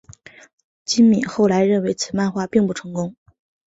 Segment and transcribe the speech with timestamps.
[0.83, 3.15] 今敏后来认为此漫画并不成功。